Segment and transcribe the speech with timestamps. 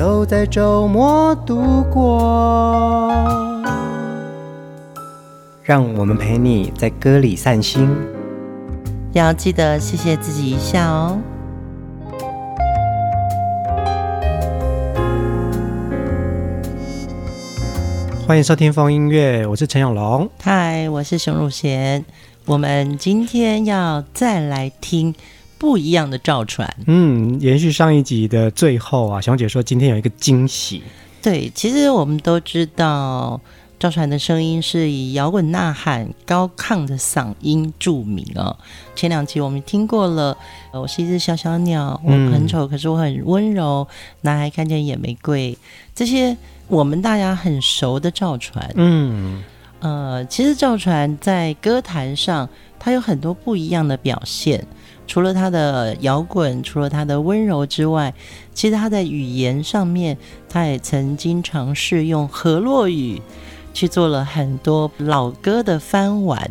[0.00, 3.12] 都在周末度过，
[5.62, 7.86] 让我们陪你在歌里散心，
[9.12, 11.18] 要记得谢谢自己一下哦。
[18.26, 20.30] 欢迎收听风音乐，我是陈永龙。
[20.40, 22.02] 嗨，我是熊汝贤。
[22.46, 25.14] 我们今天要再来听。
[25.60, 30.82] 不一样的赵传，嗯，延续上一集的最后啊，熊姐说今天有一个惊喜。
[31.20, 33.38] 对，其实我们都知道
[33.78, 38.56] 赵传的声音是以摇滚呐喊、高亢的嗓音著名哦。
[38.96, 40.34] 前两集我们听过了，
[40.72, 43.86] 我是一只小小鸟，我很丑，可是我很温柔。
[44.22, 45.54] 男孩看见野玫瑰，
[45.94, 46.34] 这些
[46.68, 48.66] 我们大家很熟的赵传。
[48.76, 49.42] 嗯，
[49.80, 54.66] 呃，其实赵传在歌坛上，他有很多不一样的表现。
[55.10, 58.14] 除了他的摇滚，除了他的温柔之外，
[58.54, 60.16] 其实他在语言上面，
[60.48, 63.20] 他也曾经尝试用河洛语
[63.74, 66.48] 去做了很多老歌的翻玩。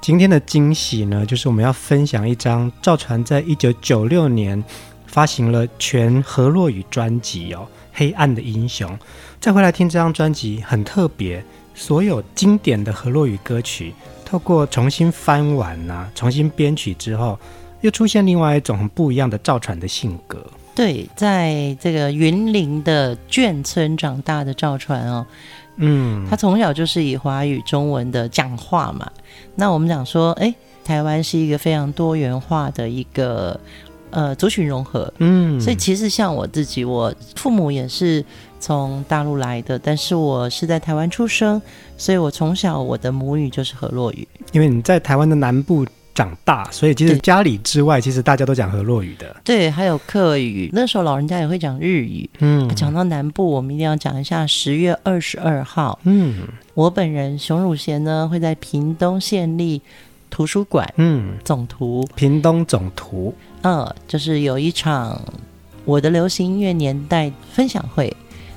[0.00, 4.64] 今天的惊喜呢，就是我们要分享一张赵传在一九九六年
[5.06, 8.90] 发行了全河洛语专辑哦，《黑暗的英雄》。
[9.38, 13.92] 再回来听这张专辑很特别，所有经典的河洛语歌曲，
[14.24, 17.38] 透过重新翻玩呐、重新编曲之后。
[17.80, 20.44] 又出现另外一种很不一样的赵传的性格。
[20.74, 25.26] 对，在这个云林的眷村长大的赵传哦，
[25.76, 29.10] 嗯，他从小就是以华语、中文的讲话嘛。
[29.56, 30.54] 那我们讲说，哎，
[30.84, 33.58] 台湾是一个非常多元化的一个
[34.10, 38.24] 呃族群融合，嗯，所以其实像我自己，我父母也是
[38.60, 41.60] 从大陆来的，但是我是在台湾出生，
[41.96, 44.26] 所以我从小我的母语就是河洛语。
[44.52, 45.84] 因为你在台湾的南部。
[46.18, 49.36] 长大，所以其实家里之外，其实大家都讲河洛语的。
[49.44, 50.68] 对，还有客语。
[50.72, 52.28] 那时候老人家也会讲日语。
[52.40, 55.96] 嗯，讲到南部，我们一定要讲一下十月二十二号。
[56.02, 59.80] 嗯，我本人熊汝贤呢会在屏东县立
[60.28, 65.22] 图书馆，嗯，总图，屏东总图，嗯，就是有一场
[65.84, 68.12] 我的流行音乐年代分享会。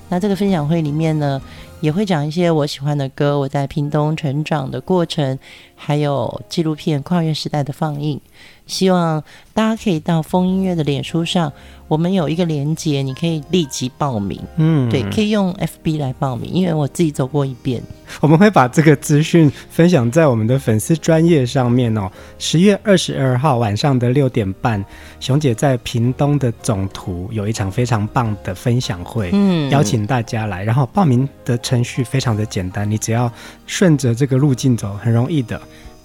[0.09, 1.39] 那这个分享会里面呢，
[1.81, 5.38] 也会讲一些我喜欢的歌，我在屏东成长的过程，
[5.75, 8.22] 还有纪录片《跨越时代》的放映。
[8.68, 9.22] 希望
[9.53, 11.52] 大家可以到风音乐的脸书上，
[11.90, 14.40] 我们有一个连接，你可以立即报名。
[14.56, 17.84] 嗯，对，可以用 FB 来报名，因为我自己走过一遍。
[18.22, 22.09] 我们会把这个资讯分享在我们的粉丝专业上面哦。
[22.40, 24.84] 十月二十二号晚上的六点半，
[25.19, 30.63] 熊姐在屏东的总图有一场非常棒的分享会，嗯，邀请大家来。
[30.63, 33.29] 然后报名的程序非常的简单，你只要
[33.66, 35.59] 顺着这个路径走，很容易的。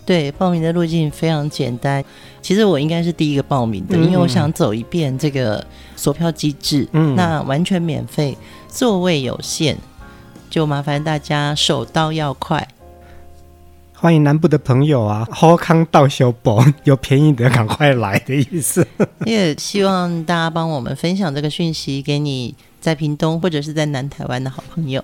[0.07, 2.03] 对，报名的路径非常简单。
[2.41, 6.89] 其实我应该是第一个报名的，嗯、因为我想走一遍这个索票机制。
[6.93, 9.77] 嗯，那完全免费，座位有限，
[10.49, 12.69] 就麻烦大家手刀要快。
[13.99, 18.87] 欢迎南部的朋友啊，好康到小宝， 有便宜的赶快来的意思。
[19.27, 25.03] 也希望大家帮我们分享这个讯息给你在屏东或者是在南台湾的好朋友。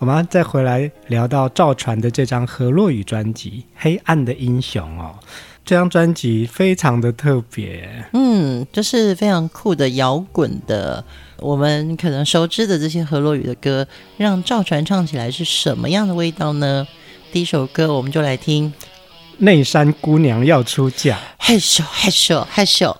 [0.00, 5.14] 我们再回来聊到赵传的这张何洛雨专辑《黑暗的英雄》哦，
[5.62, 11.04] 这张专辑非常的特别，嗯，就是非常酷的摇滚的，
[11.36, 16.88] 我们可能熟知的这些何洛语的歌，让赵传唱起来是什么样的味道呢？
[17.30, 18.72] 第一首歌我们就来听
[19.36, 22.96] 《内山姑娘要出嫁》，害羞害羞害羞。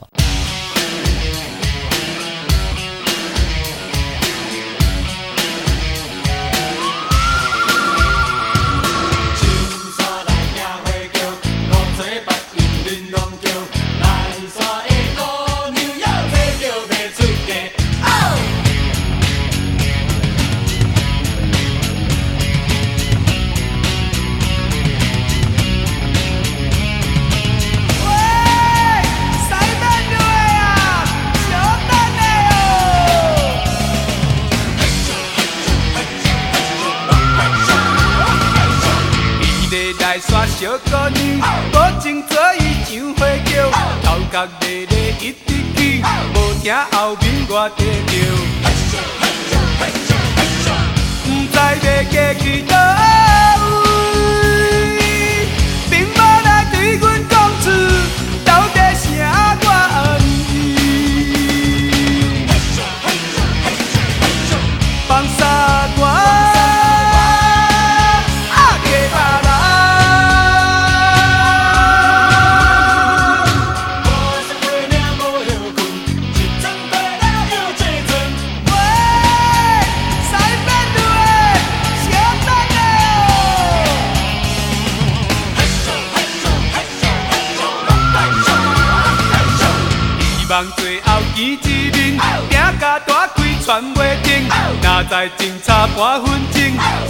[93.70, 94.48] 办袂停。
[94.82, 96.60] 若知净差半分钟，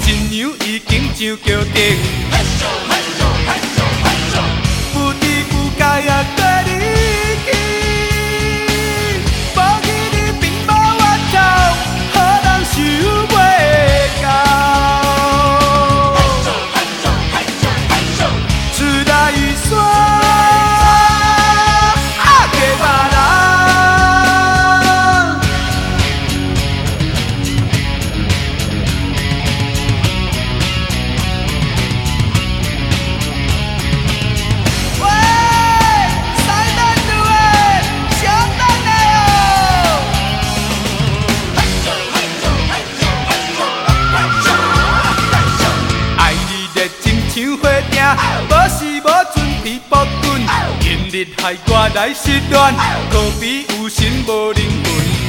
[0.03, 3.10] 新娘已经上轿顶。
[51.21, 52.75] 日害我来失恋，
[53.11, 55.20] 可比有心无灵魂。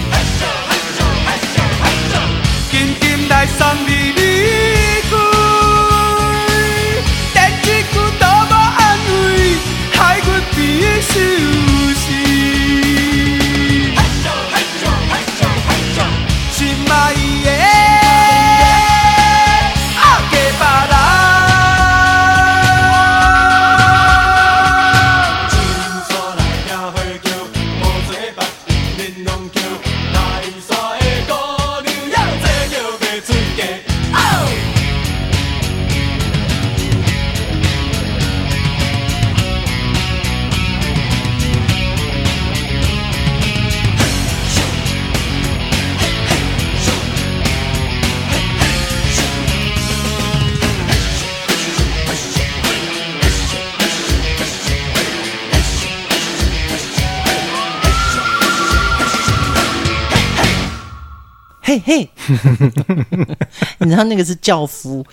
[63.79, 65.05] 你知道那个是教夫，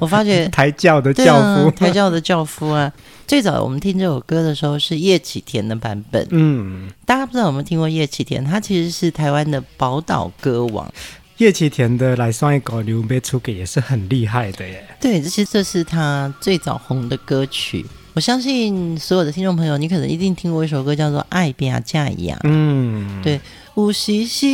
[0.00, 2.92] 我发觉 抬轿的对教夫，啊，抬轿的教夫啊。
[3.26, 8.44] 最早我们听这首歌的时候是叶启田的版本，嗯，大家不知道有没有听过叶启田？
[8.44, 10.92] 他其实是台湾的宝岛歌王。
[11.38, 14.84] 叶启田的《来双一狗牛被出给》也是很厉害的耶。
[15.00, 17.84] 对，这其实这是他最早红的歌曲。
[18.12, 22.32] 我相信所有的听众朋友，你可能一定听过一首歌叫做《爱拼才会赢》。
[22.44, 23.40] 嗯，对，
[23.76, 24.46] 有时是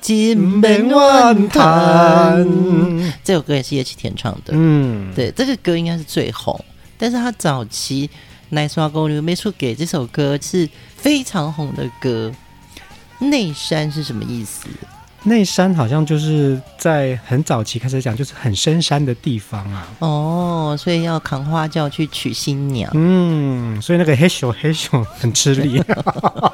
[0.00, 3.12] 真免免怨怨叹叹。
[3.22, 4.52] 这首歌也是叶启田唱的。
[4.52, 6.58] 嗯，对，这个歌应该是最红，
[6.96, 8.08] 但是他早期
[8.50, 12.32] 《来双公牛没出给》这首歌是非常红的歌。
[13.18, 14.68] 内山是什么意思？
[15.24, 19.88] 内山好像就是在很早期开始讲，就是很深山的地方啊。
[19.98, 22.90] 哦，所以要扛花轿去娶新娘。
[22.94, 25.82] 嗯，所以那个黑熊黑熊很吃力，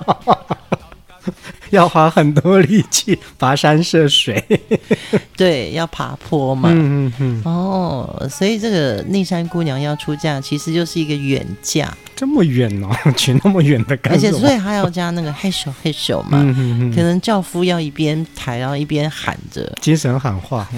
[1.72, 4.42] 要花很多力气跋山涉水。
[5.36, 6.68] 对，要爬坡嘛。
[6.70, 14.36] 嗯嗯嗯，哦，所以这个内山姑娘要出嫁，其实就是一个远嫁，这么远哦， 娶那么远的干什么？
[14.36, 16.38] 而且所以还要加那个嘿咻嘿咻嘛。
[16.42, 19.70] 嗯可能教夫要一边抬，然后一边喊着。
[19.80, 20.68] 精神喊话。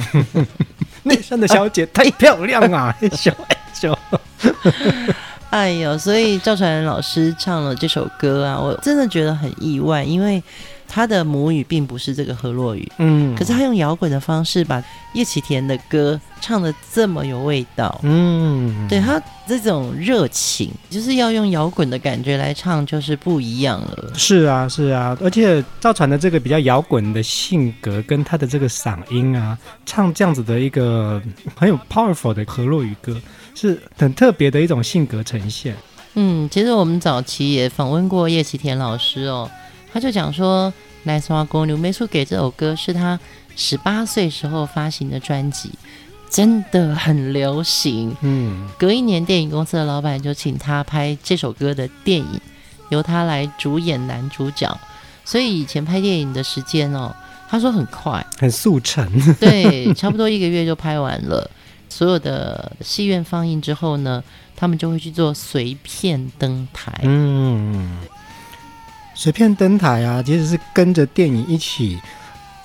[1.03, 2.97] 内山的小姐太漂亮啊！
[2.99, 3.95] 嘿咻嘿咻。
[5.51, 10.43] 哎呦，所以赵传老师唱了这首歌啊，我真的觉得很意外，因为
[10.95, 14.81] 他的母语并不是这个河洛语，嗯，可是他用摇滚的方式把
[15.15, 18.01] 叶启田的歌唱的这么有味道。
[18.05, 24.13] 嗯，对他这种热情，就是要用摇滚的感觉来唱，就是不一样了。
[24.15, 31.21] 是啊，是啊，而且赵传的这个比较摇滚的性格，跟他的这个嗓音啊，唱这样子的一个
[31.57, 33.21] 很有 powerful 的河洛语歌，
[33.57, 35.75] 是很特别的一种性格呈现。
[36.15, 39.51] 嗯，其实我们早期也访问过叶启田老师哦，
[39.95, 40.73] 他就讲说，
[41.05, 43.17] 《来山公牛》没错，给这首歌是他
[43.55, 45.71] 十八岁时候发行的专辑，
[46.29, 48.13] 真的很流行。
[48.23, 52.41] 嗯，隔一年，电影公司的老板就请他拍这首歌的电影，
[52.89, 54.77] 由他来主演男主角。
[55.25, 57.15] 所以以前拍电影的时间哦，
[57.49, 59.09] 他说很快，很速成。
[59.39, 61.49] 对，差不多一个月就拍完了。
[61.89, 64.21] 所有的戏院放映之后呢，
[64.57, 66.93] 他们就会去做随片登台。
[67.05, 67.97] 嗯，
[69.15, 71.99] 随便登台啊，其实是跟着电影一起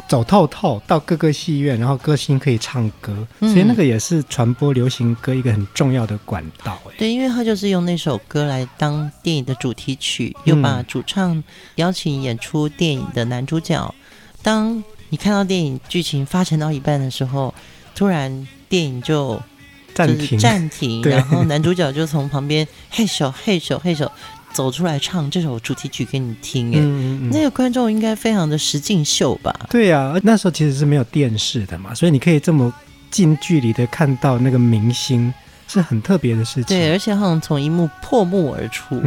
[0.08, 6.80] 走透透到各个戏院，然后歌星可以唱歌，嗯、所以那个也是传播流行歌一个很重要的管道。
[6.98, 11.44] 对，因为他就是用那首歌来当电影的主题曲，又把主唱
[11.76, 13.94] 邀请演出电影的男主角。
[14.42, 17.54] 当你看到电影剧情发展到一半的时候，
[17.94, 19.40] 突然电影就
[19.94, 24.10] 暂停暂停，然后男主角就从旁边嘿咻嘿咻嘿咻
[24.54, 26.70] 走出来唱这首主题曲给你听。
[26.70, 29.54] 哎、嗯嗯，那个观众应该非常的实境秀吧？
[29.70, 32.74] 对呀、啊，那时候其实是没有电视的嘛，所以你可以这么
[33.10, 35.34] 近距离的看到那个明星，
[35.68, 36.66] 是很特别的事情。
[36.66, 39.00] 对，而且好像从一幕破幕而出，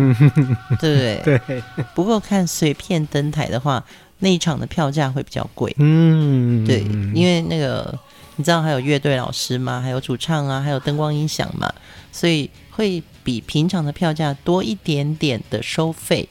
[0.81, 1.39] 对对？
[1.47, 1.63] 对。
[1.95, 3.85] 不过看随片登台的话。
[4.25, 7.93] 那一场的票价会比较贵，嗯，对，因为那个
[8.37, 11.69] 你知道还有乐队老师嘛，还有主唱啊，还有灯光音响嘛，
[12.13, 16.29] 所以会比平常的票价多一点点的收费。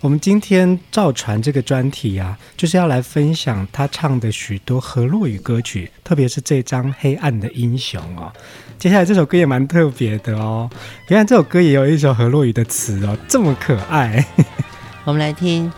[0.00, 8.32] 我们今天赵传这个专题啊，就是要来分享他唱的许多河洛语歌曲，特别是这张《黑暗的英雄》哦。
[8.78, 10.68] 接下来这首歌也蛮特别的哦，
[11.08, 14.24] 原来这首歌也有一首河洛语的词哦，这么可爱。
[15.04, 15.72] 我们来听。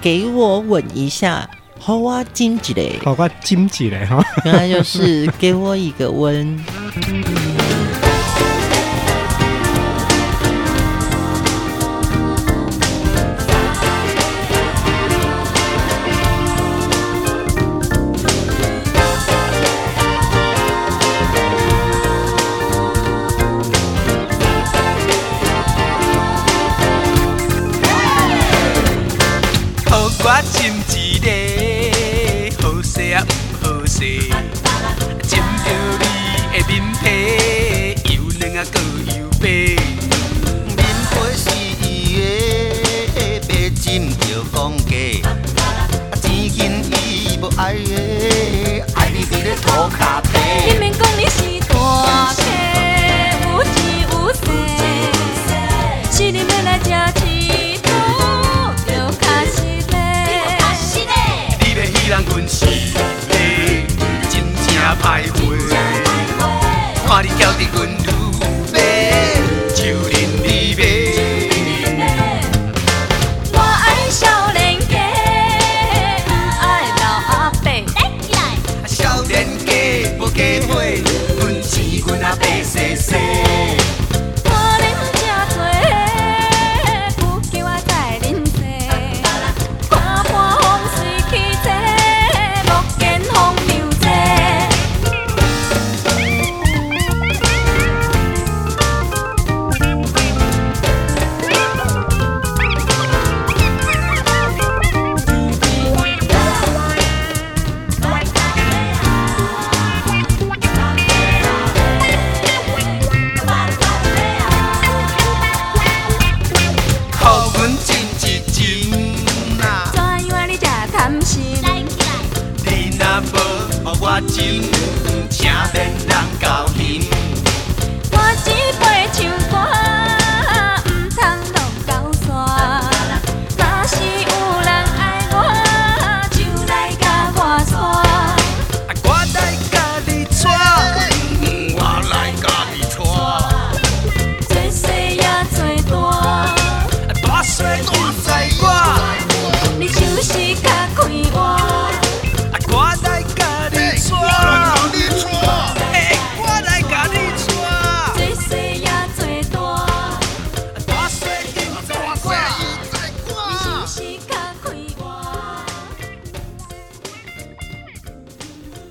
[0.00, 6.56] 给我吻一下，好啊，金吉嘞，好啊，金吉嘞哈，原来就是给我一个吻。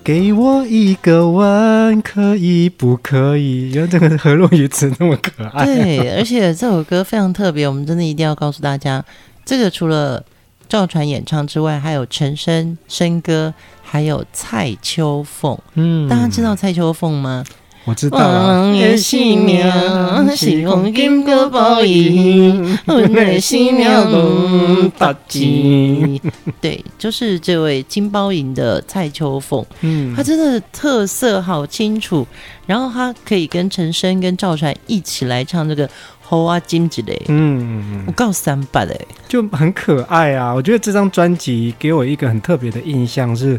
[0.08, 3.72] 给我一个吻，可以不可以？
[3.74, 5.66] 然后这个何洛雨词那么可爱。
[5.66, 9.04] 对，而且这首歌非常特别，我们真的一定要告诉大家，
[9.44, 10.24] 这个除了
[10.70, 15.60] 赵传演唱之外，还有陈升、升哥，还有蔡秋凤。
[15.74, 17.44] 嗯，大家知道蔡秋凤吗？
[17.88, 18.44] 我知道了。
[18.44, 26.20] 王爷新娘是黄金阁宝影，我的新娘龙八金。
[26.60, 29.66] 对，就是这位金包银的蔡秋凤。
[29.80, 32.28] 嗯，她真的特色好清楚。
[32.66, 35.88] 然后她可以跟陈升跟赵传一起来唱这个
[36.22, 37.14] 《猴啊金子嘞》。
[37.30, 40.54] 嗯，我告诉三八嘞，就很可爱啊。
[40.54, 43.58] 我觉得这张专辑给我一个很特别的印象是。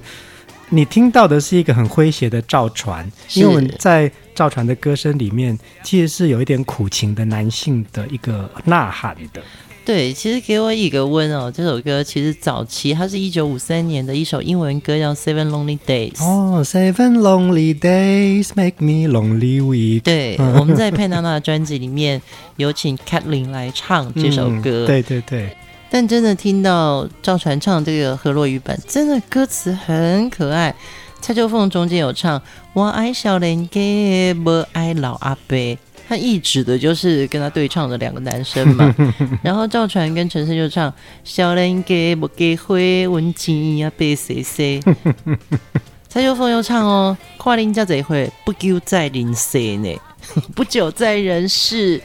[0.71, 9.41] 你听到的是一个很诙谐的赵传，因为我们在赵传的歌声里面，其实是有一点苦情的男性的一个呐喊的。
[9.85, 16.13] 对，其实给我一个温哦，这首歌其实早期它是一九五三年的一首英文歌，叫《Seven Lonely Days》。
[16.23, 20.03] 哦，Seven Lonely Days make me lonely Week。
[20.03, 22.21] 对，我们在佩娜娜的专辑里面
[22.57, 24.85] 有请 Kathleen 来唱这首歌。
[24.85, 25.57] 嗯、对对对。
[25.91, 30.75] 但真的听到赵传唱这个河洛语版，真的歌词很可爱。
[31.21, 32.41] 蔡秋凤中间有唱
[32.75, 35.79] “我爱少年家，不爱老阿伯”，
[36.09, 38.95] 他一指的就是跟他对唱的两个男生嘛。
[39.43, 40.93] 然后赵传跟陈升就唱
[41.25, 44.81] “少年家不给回，问钱呀被谁谁”。
[46.09, 49.95] 蔡秋凤又唱哦，“跨龄家这回不丢在人世呢，
[50.55, 52.01] 不久在人世。”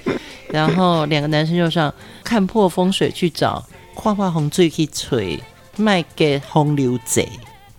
[0.51, 1.91] 然后两个男生就上
[2.23, 3.63] “看破风水去找”。
[3.95, 5.39] 画画红嘴去吹，
[5.77, 7.29] 卖给风流贼，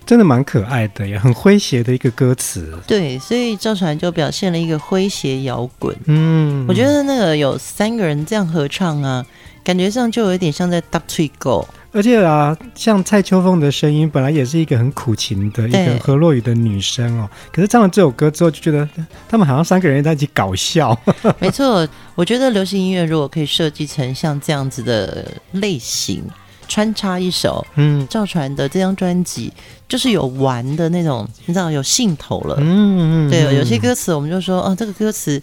[0.06, 2.78] 真的蛮可爱的，也很诙谐的一个歌词。
[2.86, 5.94] 对，所以赵传就表现了一个诙谐摇滚。
[6.06, 9.26] 嗯，我觉得那个有三个人这样合唱啊，
[9.64, 11.68] 感觉上就有点像在打吹狗。
[11.94, 18.86] 而且啊，像蔡秋凤的声音本来也是一个很苦情的一个河洛语的女生哦，可是唱了这首歌之后，就觉得
[19.28, 20.98] 他们好像三个人在一起搞笑。
[21.38, 21.86] 没错，
[22.16, 26.24] 我觉得流行音乐如果可以设计成像这样子的类型，
[26.66, 29.52] 穿插一首，嗯，赵传的这张专辑
[29.88, 32.56] 就是有玩的那种，你知道有兴头了。
[32.58, 35.40] 嗯嗯，对，有些歌词我们就说，哦，这个歌词，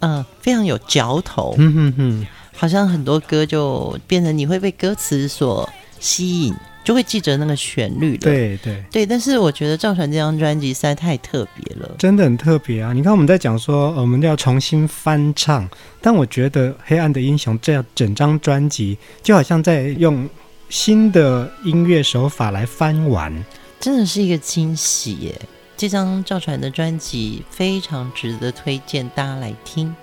[0.00, 1.54] 嗯、呃，非常有嚼头。
[1.58, 5.68] 嗯哼哼，好像很多歌就变成你会被歌词所。
[6.02, 6.52] 吸引
[6.84, 9.06] 就会记着那个旋律了，对对对。
[9.06, 12.92] 但是我觉得赵传这张专辑实在太特别了，真的很特别啊！
[12.92, 15.68] 你看我们在讲说我们要重新翻唱，
[16.00, 20.28] 但我觉得《黑暗的英雄》这样整张专辑就好像在用
[20.68, 23.32] 新的音乐手法来翻完，
[23.78, 25.40] 真的是一个惊喜耶！
[25.76, 29.94] 这张赵传的专辑非常值得推荐大家来听。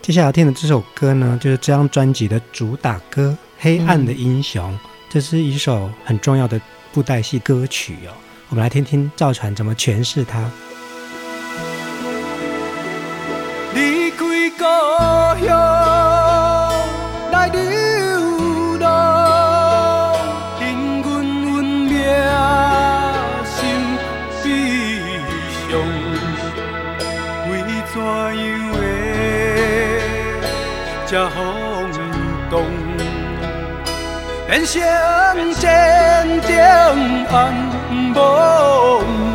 [0.00, 4.64] 接下来要听的这首歌呢，就是这张专辑的主打歌《黑暗的英雄》。
[4.72, 6.60] 嗯这是一首很重要的
[6.92, 8.12] 布袋戏歌曲哦，
[8.50, 10.50] 我们来听听赵传怎么诠释它。
[13.74, 14.16] 离开
[14.58, 14.64] 故
[15.46, 15.48] 乡
[17.32, 17.60] 来流
[18.78, 20.14] 浪，
[20.60, 21.94] 因阮运命
[23.46, 23.56] 心
[24.42, 24.44] 悲
[25.70, 25.70] 伤，
[27.48, 27.52] 为
[27.94, 28.36] 怎样
[28.72, 28.76] 的
[31.06, 31.36] 这轰
[32.50, 32.54] 动？
[34.48, 34.80] 变成
[35.54, 35.64] 战
[36.40, 36.48] 场
[37.30, 37.34] 暗
[38.14, 38.16] 蒙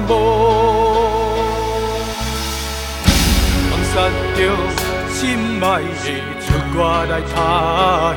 [0.07, 0.09] 蒙，
[3.69, 3.93] 放下
[4.37, 4.39] 着
[5.11, 5.19] 心
[5.61, 5.63] 爱
[6.01, 6.05] 的，
[6.39, 6.47] 出
[6.79, 7.35] 外来他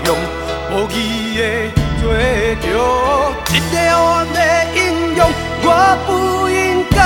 [0.05, 0.07] 乡，
[0.71, 0.95] 无义
[1.37, 1.41] 的
[2.01, 2.73] 做着一个
[3.51, 3.53] 黑
[3.89, 3.93] 暗
[4.33, 4.39] 的
[4.77, 4.79] 英
[5.17, 5.19] 雄，
[5.65, 5.67] 我
[6.07, 6.09] 不
[6.49, 6.55] 应
[6.91, 6.97] 该。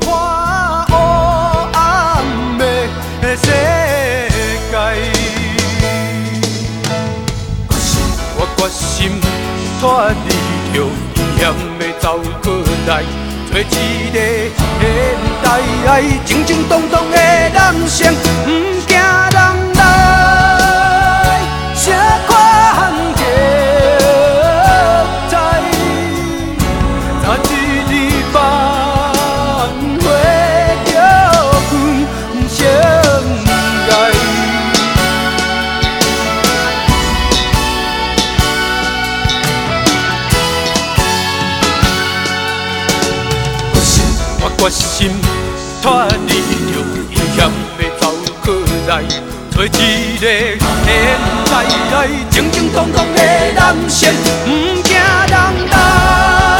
[0.00, 0.06] 黑
[1.72, 1.76] 暗
[2.58, 2.62] 的
[3.36, 3.46] 世
[4.70, 4.74] 界，
[8.36, 8.80] 我决心
[9.80, 9.82] 脱
[10.26, 10.28] 离
[10.72, 10.86] 着危
[11.38, 11.40] 险
[11.78, 12.04] 的走
[12.42, 12.46] 过
[12.86, 12.90] 来，
[13.50, 13.60] 做一
[14.12, 14.16] 个
[14.80, 14.82] 现
[15.42, 15.44] 代
[16.24, 17.16] 静静动动的
[17.54, 17.56] 男
[17.88, 18.12] 性，
[44.58, 45.10] 决心
[45.82, 46.32] 脱离
[46.72, 47.38] 着危险
[47.78, 48.02] 的走
[48.44, 48.46] 过
[48.88, 48.90] 来，
[49.50, 50.24] 做一个
[50.84, 50.88] 现
[51.46, 51.54] 代
[52.30, 53.18] 静静动动的
[53.54, 54.10] 男性，
[54.44, 54.90] 不惊
[55.28, 56.55] 人。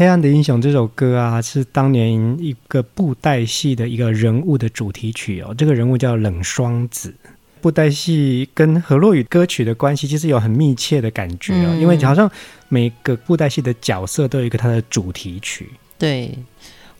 [0.00, 2.10] 黑暗的英雄》这首歌啊，是当年
[2.40, 5.54] 一个布袋戏的一个人物的主题曲哦。
[5.58, 7.14] 这个人物叫冷霜子。
[7.60, 12.30] 布袋戏跟何洛雨歌曲的关系，其实有很密切的感觉哦，嗯、因为好像
[12.70, 15.68] 每个布袋戏的角色都有一个它的主题曲。
[15.98, 16.34] 对，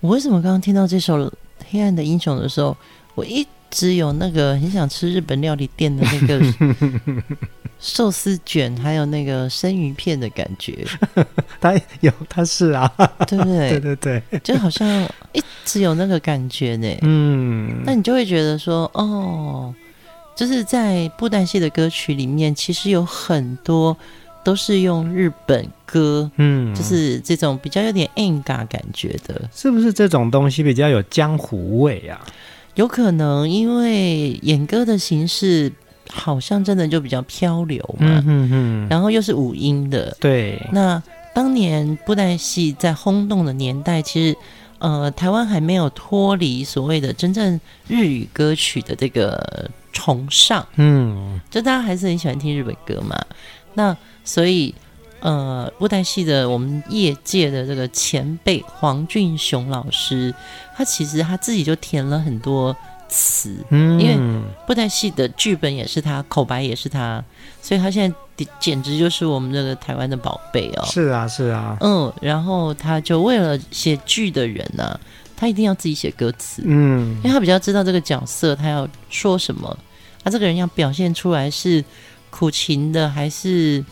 [0.01, 1.27] 我为什么刚刚听到这首
[1.71, 2.77] 《黑暗的英雄》的时候，
[3.15, 6.41] 我一直有那个很想吃日本料理店的那个
[7.81, 10.85] 寿司卷，还有那个生鱼片的感觉。
[11.61, 12.91] 他有，他是啊，
[13.27, 13.71] 对不对？
[13.81, 14.87] 对对对，就好像
[15.33, 16.99] 一直有那个感觉呢。
[17.03, 19.75] 嗯，那你就会觉得说，哦。
[20.37, 23.95] 就是在布袋戏的歌曲里面，其实有很多
[24.43, 32.25] 都是用日本歌，嗯，就是这种比较有点演歌感觉的，是不是这种东西比较有江湖味啊？
[32.75, 35.73] 有可能，因为演歌的形式
[36.09, 40.61] 好像真的就比较漂流嘛，嗯哼哼，然后又是五音的，对。
[40.73, 41.03] 那
[41.35, 44.37] 当年布袋戏在轰动的年代，其实。
[44.83, 53.15] 呃，台湾还没有脱离所谓的真正日语歌曲的这个崇尚，嗯，就大家还是很喜欢听日本歌嘛。
[53.75, 54.75] 那所以，
[55.21, 60.35] 呃，布袋戏的我们业界的这个前辈黄俊雄老师，
[60.77, 62.77] 他其实他自己就填了很多
[63.09, 64.19] 词，嗯，因为
[64.67, 67.25] 布袋戏的剧本也是他，口白也是他，
[67.63, 68.17] 所以他现在。
[68.59, 70.87] 简直就是我们这个台湾的宝贝哦！
[70.87, 75.01] 是啊，是啊，嗯，然后他就为了写剧的人呢、啊，
[75.37, 79.77] 他一定要自己写歌词，嗯，因为他比较知道这个角色他要说什么，
[80.25, 81.85] 他这个人要表现出来是
[82.31, 83.85] 苦情的还是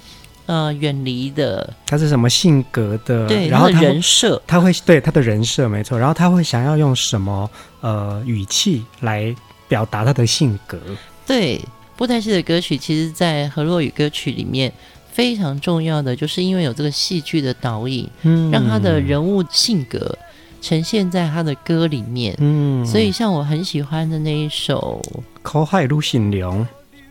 [0.49, 3.29] 呃远离的，他是什么性格的？
[3.29, 7.49] 对，然后他人设他会对他的人设没错，然后他会想要用什么
[7.81, 9.33] 呃语气来
[9.69, 10.77] 表达他的性格？
[11.25, 11.61] 对。
[11.99, 14.73] 布袋戏的歌曲，其实，在河洛语歌曲里面
[15.11, 20.17] 非常重要的，就是因为有这个戏剧的导引，嗯，让他的人物性格
[20.63, 25.03] 呈现在他的歌里面，嗯，所以像我很喜欢的那一首
[25.43, 26.63] 《口海女神龙》，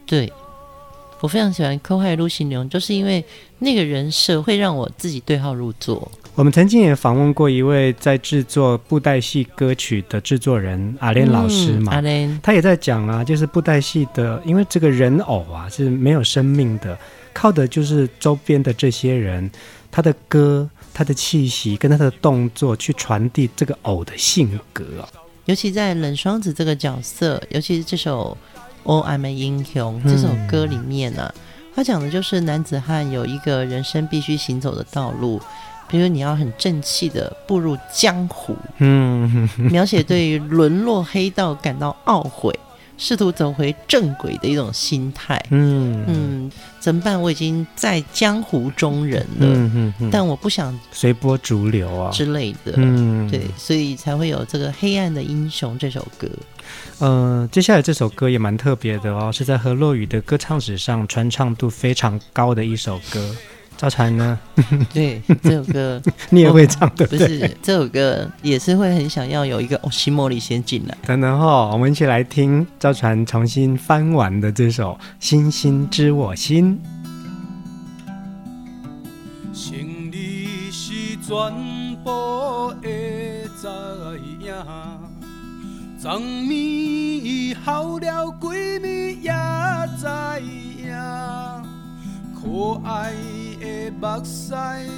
[0.06, 0.32] 对，
[1.19, 3.23] 我非常喜欢《苦海女神龙》，就是因为
[3.60, 6.12] 那个人设会让我自己对号入座。
[6.36, 16.95] 我们曾经也访问过一位在制作布袋戏歌曲的制作人阿莲老师嘛，阿莲、嗯，他也在讲啊，就是布袋戏的，因为这个人偶啊是没有生命的，
[17.34, 19.49] 靠的就是周边的这些人，
[19.89, 25.10] 他的歌、他的气息跟他的动作去传递这个偶的性格啊。
[25.45, 28.38] 尤其在冷双子这个角色，尤其是这首
[28.88, 31.36] 《Oh I'm a 英雄》这首歌里面呢、啊，
[31.76, 35.41] 他讲的就是男子汉有一个人生必须行走的道路。
[35.89, 42.54] 比如你要很正气的步入江湖，嗯，描写对于沦落黑道感到懊悔，
[42.97, 47.21] 试图走回正轨的一种心态，嗯嗯，怎么办？
[47.21, 56.28] 我已经在江湖中人了，嗯嗯嗯，但我不想随波逐流啊之类的，嗯，对，所以才会有这个《黑暗的英雄》这首歌。
[56.99, 63.36] 嗯、呃，接下来这首歌也蛮特别的哦，是在何洛雨的歌唱史上传唱度非常高的一首歌。
[63.77, 64.39] 赵传呢？
[64.91, 66.01] 对，这首歌
[66.32, 67.27] 你也会唱的，对不对？
[67.27, 70.97] 不是，这首歌也是会很想要有一个哦，西莫里先进来。
[71.06, 76.82] 等等哈，我们一起来听赵传重新翻完的这首《星星知我心》。
[79.53, 79.77] 胜
[80.12, 81.36] 利是全
[82.03, 82.89] 部的
[83.62, 83.67] 知
[84.43, 84.56] 影，
[86.08, 89.30] 昨暝好了闺蜜也
[89.98, 90.06] 知
[90.41, 90.88] 影，
[92.34, 93.12] 可爱。
[93.60, 94.56] 的目屎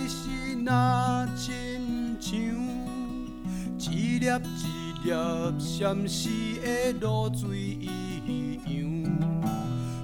[0.07, 2.37] 是那亲像
[3.79, 5.09] 一粒一粒
[5.57, 6.29] 闪失
[6.61, 7.87] 的露水一
[8.67, 8.77] 样，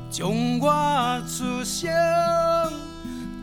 [0.10, 1.88] 从我出生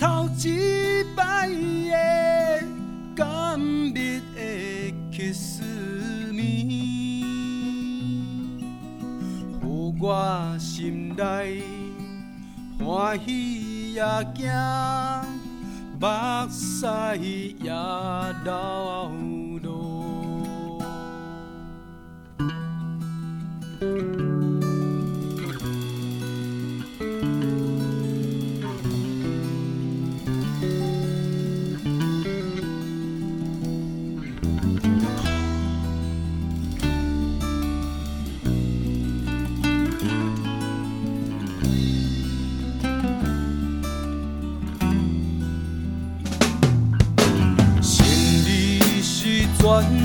[0.01, 2.66] 头一摆的
[3.14, 4.20] 甘蜜
[10.04, 11.62] 我心内
[12.84, 14.02] 欢喜也
[14.34, 14.50] 惊。
[16.00, 16.08] 目
[16.50, 16.84] 屎
[17.60, 17.70] 也
[18.42, 19.08] 流
[49.62, 50.01] 关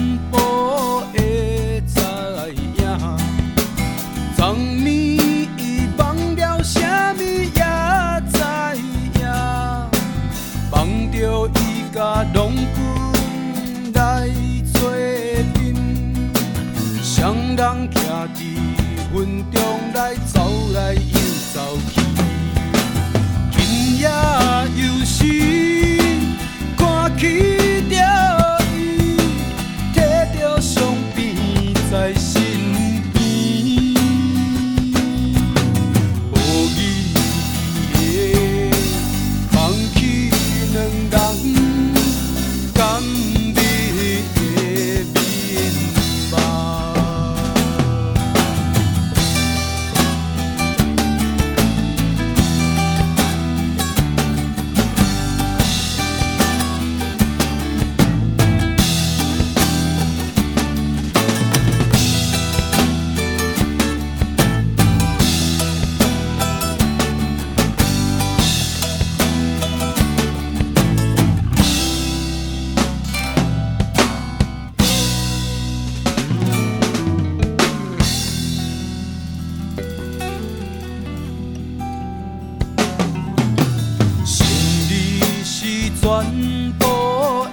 [86.07, 86.85] 全部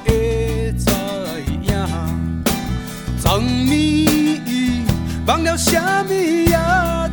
[0.05, 0.87] 会知
[1.65, 1.75] 影，
[3.21, 3.43] 昨暝
[4.47, 4.85] 伊
[5.27, 6.57] 梦了啥物也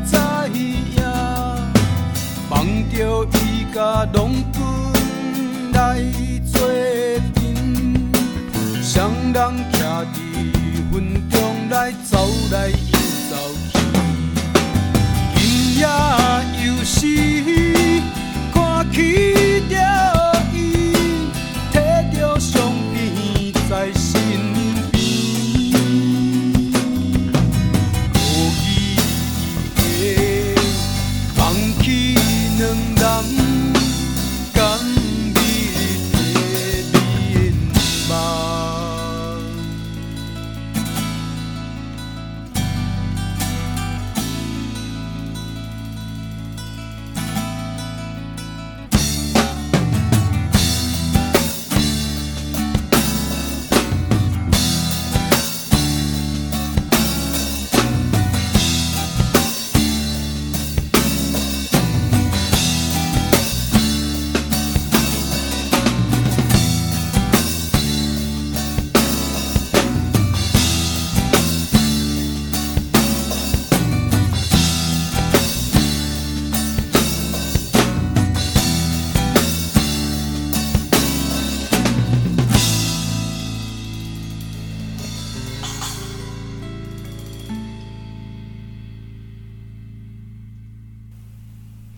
[0.05, 0.15] 知
[0.53, 1.01] 影，
[2.47, 2.53] 梦
[2.91, 4.19] 着伊甲龙
[4.53, 4.61] 君
[5.73, 5.99] 来
[6.45, 6.61] 做
[7.33, 7.33] 阵，
[8.83, 9.41] 双人
[9.73, 9.75] 徛
[10.13, 10.15] 伫
[10.93, 10.95] 云
[11.27, 12.75] 中来走来又
[13.31, 13.33] 走
[13.73, 13.73] 去。
[15.33, 15.39] 今
[15.79, 15.81] 夜
[16.63, 16.99] 又是
[18.53, 18.55] 看
[18.91, 18.95] 起
[19.71, 19.73] 着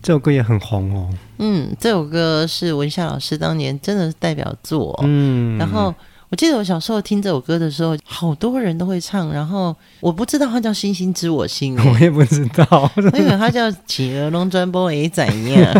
[0.04, 1.08] 这首歌也很红哦。
[1.38, 5.00] 嗯，这首歌是文夏老师当年真的是代表作。
[5.02, 5.92] 嗯，然后
[6.28, 9.32] 我记得我小时候听这首歌的时候，好多人都会唱。
[9.32, 15.74] 然后我不知道它叫《星星知我心》欸， 我也不知道，我以为它叫《企鹅龙专播诶怎样》。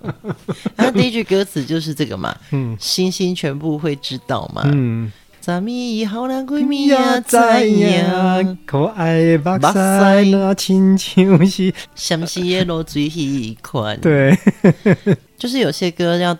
[0.76, 4.62] 它第一句歌词就是这个嘛，嗯星星全部会知道嘛。
[4.66, 5.10] 嗯，
[5.46, 7.36] 咱们以后人闺蜜也知
[7.70, 8.58] 影？
[8.66, 13.96] 可爱的目屎那亲像是相思的落水一款。
[14.00, 14.36] 对，
[15.38, 16.36] 就是有些歌要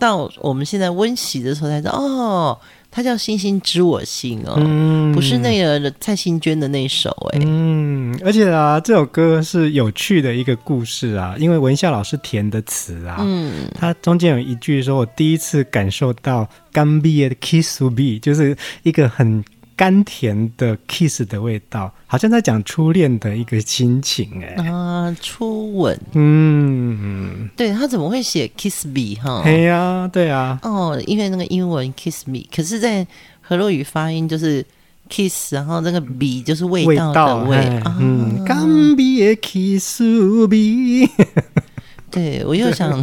[0.00, 2.58] 到我们现在温习的时候才知道，哦，
[2.90, 5.12] 它叫《星星知我心》哦，嗯。
[5.12, 19.44] 不是那个蔡幸娟的那首哎、嗯，而且啊，这首歌是有趣的一个故事啊，因为文夏老师填的词啊，嗯，它中间有一句说，我第一次感受到刚毕业的 kiss be，就是一个很
[19.80, 29.40] 甘甜的 kiss 的味道，好像在讲初恋的一个心情哎、啊，初吻，嗯，对他怎么会写 kiss me 哈？
[29.42, 33.06] 嘿呀、对啊，哦，因为那个英文 kiss me，可是在
[33.40, 34.62] 何洛语发音就是
[35.08, 37.96] kiss，然后那个 be 就是味味道的道，味嘿啊。
[37.98, 40.02] 嗯，甘蜜的 kiss
[40.46, 41.10] be，
[42.12, 43.02] 对我又想，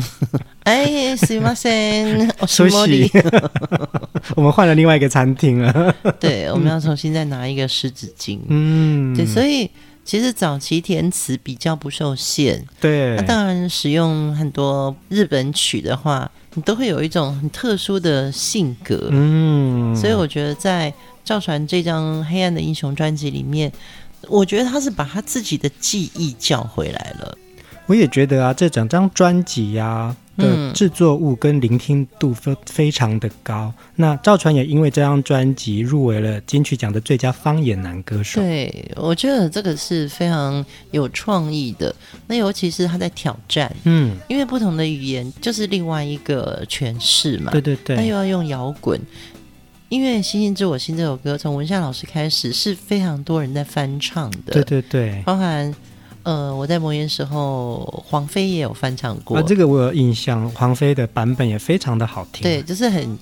[0.67, 1.71] 哎， すみませ
[2.05, 3.19] ん，我休是茉莉息。
[4.37, 8.39] 我们换了另外一个餐厅了，对，我们要重新再拿一个湿纸巾。
[8.49, 9.69] 嗯，对，所以
[10.05, 12.65] 其实早期填词比较不受限。
[12.81, 19.09] 对那，当然，使用很多日本曲的话，你都会有一种很特殊的性格。
[19.11, 20.93] 嗯，所以我觉得在
[21.25, 23.73] 赵传这张《黑暗的英雄》专辑里面，
[24.29, 27.37] 我觉得他是把他自己的记忆叫回来了。
[27.87, 33.74] 我也觉得啊，这整张专辑呀 的制作物跟聆听度非非常的高。
[33.96, 38.40] 那赵传也因为这张专辑入围了金曲奖的最佳方言男歌手。
[38.40, 41.94] 对，我觉得这个是非常有创意的。
[42.28, 47.52] 那尤其是他在挑战，嗯，因为不同的语言就是另外一个诠释嘛。
[47.52, 49.00] 对对对，那又要用摇滚，
[49.90, 55.74] 因为《星星知我心》这首歌从文夏老师开始是非常多人在翻唱的，对对对，包含
[56.28, 63.18] 呃我在魔岩时候，黄飞也有翻唱过，啊，这个我有印象，黄飞的版本也非常的好听，对，就是很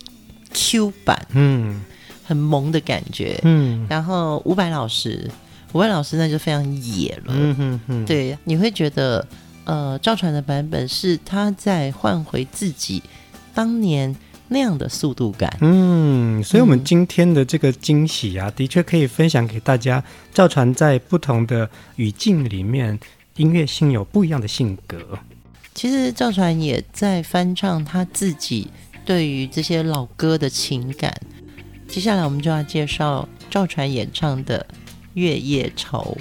[0.51, 1.81] Q 版，嗯，
[2.23, 5.29] 很萌的感觉，嗯，然后伍佰老师，
[5.73, 9.23] 伍佰老师那就非常野了，嗯哼哼，对，你会觉得
[9.65, 13.03] 呃赵传的版本是他在换回自己
[13.53, 14.15] 当年。
[14.47, 20.03] 那样的速度感，嗯，所以，我们今天的这个惊喜啊，嗯、的确可以分享给大家。
[20.33, 22.99] 赵传在不同的语境里面，
[23.37, 25.17] 音乐性有不一样的性格。
[25.73, 28.69] 其实，赵传也在翻唱他自己
[29.03, 31.13] 对于这些老歌的情感。
[31.87, 34.65] 接下来，我们就要介绍赵传演唱的
[35.15, 36.17] 《月夜愁》。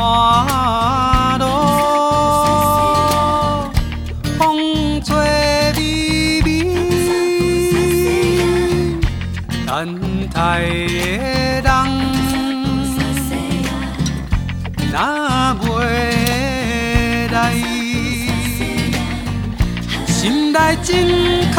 [0.00, 1.44] 山路，
[4.38, 4.40] 风
[5.04, 5.14] 吹
[5.76, 6.48] 微微，
[9.66, 9.68] 等
[10.32, 10.38] 待
[11.60, 11.70] 的人
[14.90, 14.96] 若
[15.68, 15.78] 未
[17.28, 17.36] 来，
[20.06, 20.88] 心内真
[21.52, 21.58] 可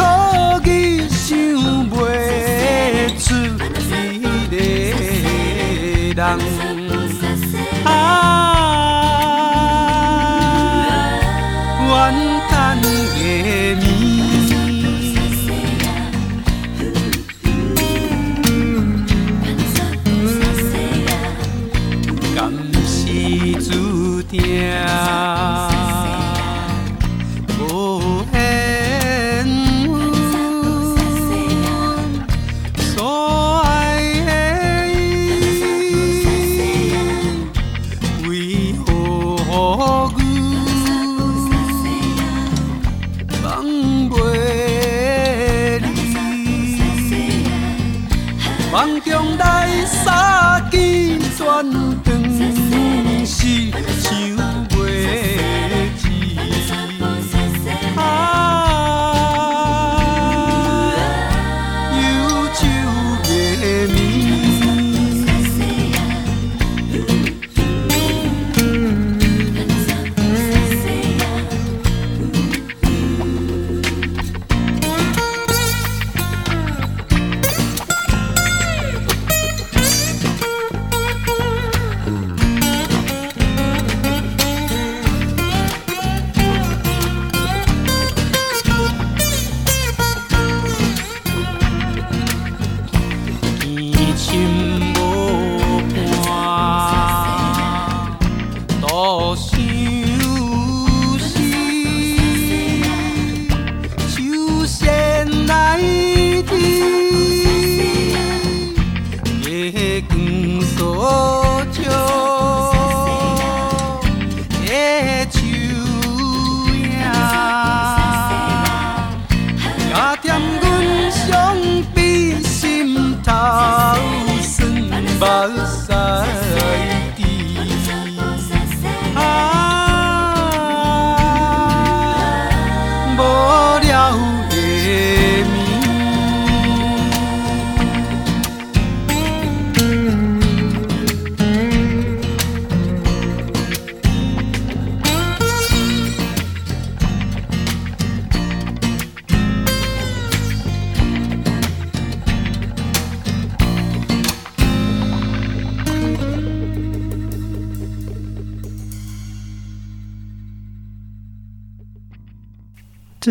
[0.64, 0.68] 意
[1.08, 1.38] 想
[1.88, 1.94] 袂
[3.22, 3.22] 出
[4.50, 4.52] 伊
[6.12, 6.71] 个人。
[8.12, 8.22] 啊，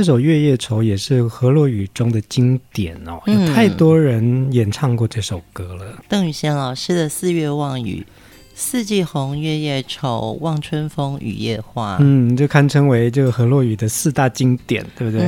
[0.02, 5.86] 这首《月夜愁》也是河洛语中的经典哦，有太多人演唱过这首歌了。
[5.92, 8.00] 嗯、邓雨贤老师的《四月望雨》，
[8.56, 15.28] 《四季红》、《月夜愁》、《望春风》、《雨夜花》，嗯，就堪称为这个河洛语的四大经典，对不对？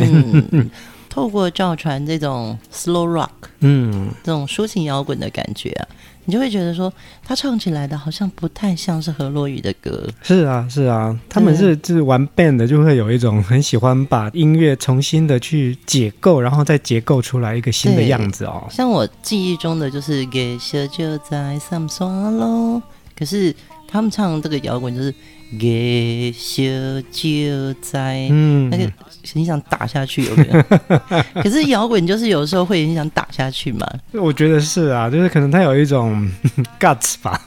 [0.49, 0.67] 嗯、
[1.07, 5.87] 透过赵传这种 slow rock，嗯，这种抒情摇滚的感觉啊。
[6.25, 6.91] 你就会觉得说，
[7.23, 10.07] 他唱起来的好像不太像是何洛雨的歌。
[10.21, 18.65] 是啊，是啊，他们是就是玩 band 的，就会有一种很喜欢把音乐重新的去解构，然后再结构出来一个新的样子哦。
[18.69, 22.77] 像我记忆中的就是《给小就在三山喽》，
[23.17, 23.53] 可是
[23.87, 25.13] 他们唱这个摇滚就是
[25.59, 26.63] 给小
[27.11, 28.91] 就在，嗯，那个
[29.33, 30.63] 你想打下去，有没有？
[31.43, 33.87] 可是摇滚就是有时候会很想打下去嘛。
[34.13, 36.29] 我觉得是啊，就是可能它有一种
[36.79, 37.39] guts 吧。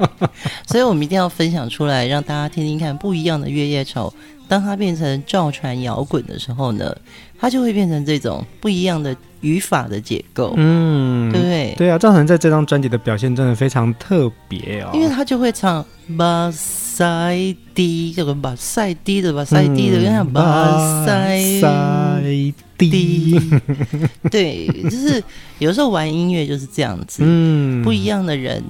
[0.66, 4.12] 所以我们一定要分享出来，让大家听听看不一样的月夜愁。
[4.46, 6.96] 当它变成赵传摇滚的时候呢，
[7.38, 11.74] 它就会变成这种不一样的语法的结构，嗯，对不对？
[11.76, 15.84] 对啊，赵传在这张专辑的表现真的非常特别哦，因为他就会唱
[16.16, 23.40] 巴塞低，这个巴塞低的巴塞低的，跟他巴塞低，
[24.30, 25.22] 对，就是
[25.58, 28.62] 有时候玩音乐就是这样子，嗯，不一样的人。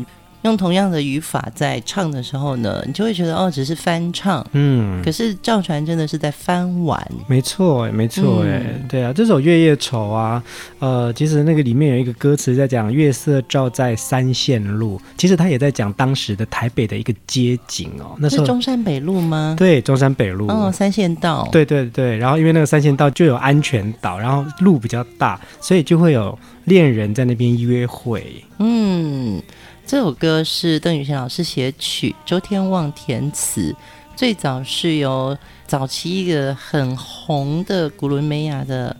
[0.43, 10.43] 用同样的语法在唱的时候呢，你就会觉得哦，只是翻唱，嗯，可是赵传真的是在翻玩，没错，没错，哎、嗯，对啊，这首《月夜愁》啊，
[10.79, 19.57] 呃，其实那个里面有一个歌词在讲月色照在三线路，其实他也在讲当时的台北的一个街景哦，那是中山北路吗？
[19.59, 29.43] 对，中山北路，哦，三线道，对对对，然后因为那个三线道就有安全岛，然后路比较大，所以就会有恋人在那边约会，嗯。
[29.89, 33.75] 这首歌是邓雨贤老师写曲，周天旺填词。
[34.15, 35.35] 最早是由
[35.67, 38.95] 早期一个很红的古伦美亚的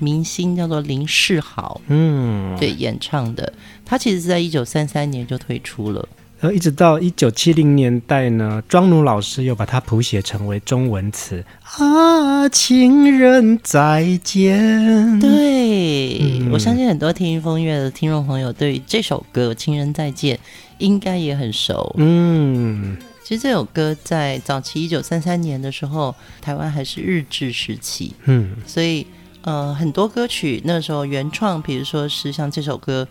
[0.00, 3.52] 明星叫做林世豪，嗯，对，演唱的。
[3.84, 6.08] 他其实是在一九三三年就推出了。
[6.42, 15.20] 然后一直到一九七零年代呢，庄奴老师又把它谱写成为中文词啊，情人再见。
[15.20, 20.36] 对、嗯，我相信很多听风月的听众朋友对这首歌《情人再见》
[20.78, 21.94] 应该也很熟。
[21.96, 28.16] 嗯，其实这首歌在早期一九三三年的时候，台湾还是日治时期。
[28.24, 29.06] 嗯，所以
[29.42, 33.06] 呃，很多歌曲那时候原创，比如说是像这首歌，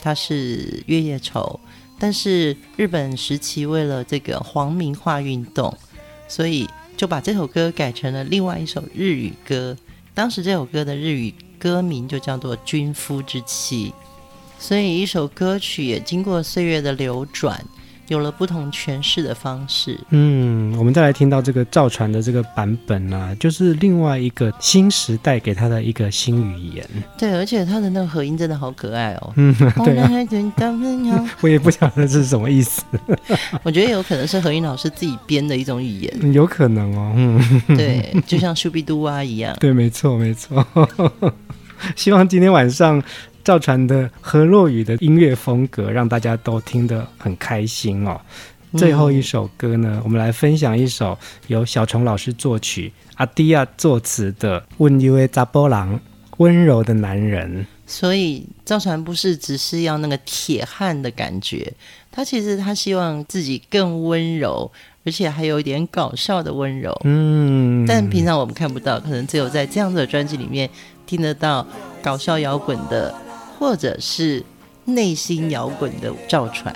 [0.00, 1.58] 它是《月夜愁》。
[1.98, 5.76] 但是日本时期为了这个皇民化运动，
[6.28, 9.76] 所以就把这首歌改成了另外一首日语歌。
[10.14, 13.90] 当时这首歌的日语歌名就叫做《军夫之妻》，
[14.58, 17.64] 所以一首歌曲也经过岁月的流转。
[18.08, 19.98] 有了不同诠释的方式。
[20.10, 26.86] 嗯，我们再来听到这个赵传的这个版本呢、啊，就是另外一个新时代给他的一个新语言。
[27.18, 29.32] 对，而且他的那个和音真的好可爱哦。
[29.36, 29.54] 嗯，
[29.84, 30.10] 对啊。
[31.40, 32.82] 我也不晓得这是什么意思。
[33.62, 36.32] 我觉得有可能是何音老师自己编的一种语言。
[36.32, 37.12] 有可能哦。
[37.16, 39.56] 嗯，对，就像舒比杜啊一样。
[39.58, 40.64] 对，没错，没错。
[41.94, 43.02] 希望今天晚上。
[43.46, 48.20] 赵传的何洛雨的音乐风格，让大家都听得很开心哦。
[48.76, 51.16] 最后一首歌呢，我们来分享一首
[51.46, 55.78] 由小虫老师作曲、阿迪亚作词的《温柔的查甫人》，
[56.38, 57.64] 温柔的男人。
[57.86, 61.72] 所以赵传不是只是要那个铁汉的感觉，
[62.10, 64.68] 他其实他希望自己更温柔，
[65.04, 67.00] 而且还有一点搞笑的温柔。
[67.04, 70.68] 嗯，但平常我们看不到，可能只有在这样子的专辑里面
[71.06, 71.64] 听得到
[72.02, 73.14] 搞笑摇滚的。
[73.58, 74.42] 或者是
[74.84, 76.74] 内心摇滚的赵传，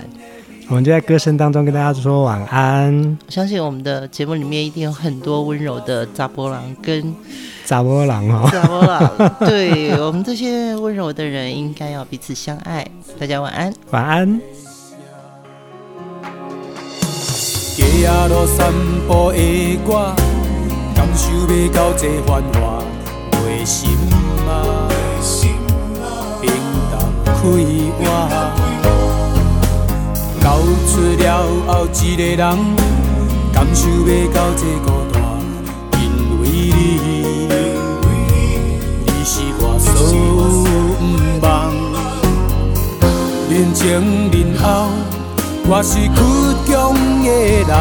[0.67, 3.17] 我们就在歌声当中跟大家说晚安。
[3.25, 7.13] 我相信我们的节目里面一定有很多温柔的查波郎跟
[7.65, 12.85] 查某人哦，查某人，对我们这些温柔的人应该要彼此相爱。
[13.19, 14.41] 大家晚安，晚安。
[24.87, 24.90] 开
[27.41, 27.49] 活，
[30.39, 30.45] 交
[30.87, 31.23] 出了
[31.67, 32.41] 后一个人，
[33.51, 35.15] 感受要到这孤单，
[35.99, 36.03] 因
[36.39, 37.49] 为你，
[39.05, 40.19] 你是我所有
[40.99, 41.01] 不
[41.41, 41.49] 忘。
[43.49, 43.81] 人前
[44.31, 44.63] 人后，
[45.67, 46.17] 我是倔
[46.67, 46.71] 强
[47.23, 47.27] 的
[47.67, 47.73] 人，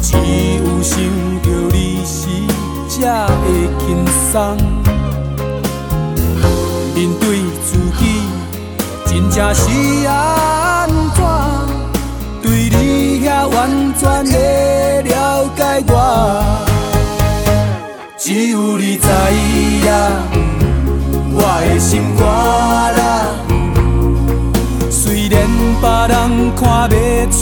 [0.00, 0.06] 只
[0.58, 0.90] 有想
[1.42, 2.20] 到你时，
[2.88, 3.42] 才会
[3.80, 3.86] 轻
[4.32, 4.71] 松。
[7.72, 8.04] 自己，
[9.06, 9.62] 真正是
[10.06, 11.24] 安怎？
[12.42, 14.36] 对你遐完全的
[15.04, 15.92] 了解我，
[18.18, 19.08] 只有你知
[19.86, 19.90] 影
[21.34, 22.20] 我的心肝
[22.98, 23.00] 啦。
[24.90, 25.34] 虽然
[25.80, 26.14] 别人
[26.54, 26.60] 看
[26.90, 26.94] 不
[27.32, 27.40] 出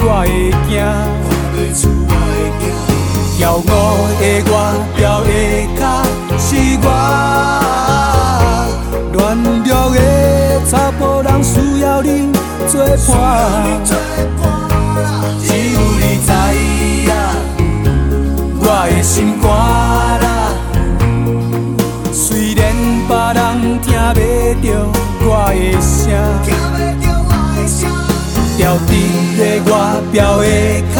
[0.00, 0.32] 我的
[0.66, 0.72] 惊，
[3.38, 3.60] 骄傲
[4.18, 4.52] 的我，
[4.96, 5.28] 标的
[5.78, 5.80] 卡
[6.38, 6.48] 是
[6.82, 6.86] 我。
[9.42, 10.00] 软弱的
[10.70, 12.32] 查甫人需要你
[12.68, 13.90] 作伴，只
[15.72, 17.10] 有你知影
[18.58, 19.44] 我的心肝
[20.22, 20.26] 啦。
[22.12, 22.60] 虽然
[23.06, 23.40] 别人
[23.82, 24.18] 听不
[24.62, 24.68] 到
[25.28, 25.94] 我的声，
[28.56, 28.90] 调皮
[29.36, 29.70] 的我，
[30.12, 30.44] 飙的
[30.94, 30.96] 脚。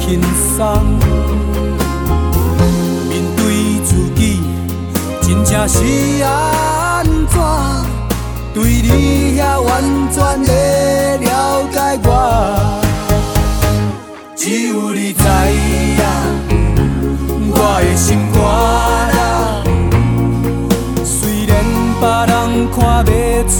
[0.00, 0.20] 轻
[0.56, 0.58] 松。
[3.08, 3.40] 面对
[3.84, 4.40] 自己，
[5.22, 5.74] 真正是
[6.22, 7.34] 安怎？
[8.54, 9.68] 对你遐完
[10.10, 10.50] 全的
[11.18, 11.28] 了
[11.70, 12.08] 解我，
[14.34, 15.22] 只有你知
[15.98, 16.02] 影
[17.52, 18.40] 我的心肝
[19.20, 19.20] 啊。
[21.04, 21.50] 虽然
[22.00, 22.34] 别人
[22.72, 22.74] 看
[23.04, 23.10] 不
[23.50, 23.54] 出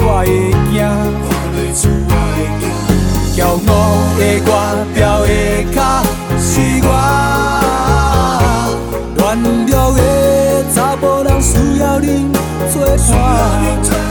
[0.00, 0.22] 我会
[0.70, 0.76] 惊，
[13.12, 14.03] 我